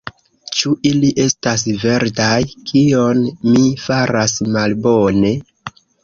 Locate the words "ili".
0.91-1.09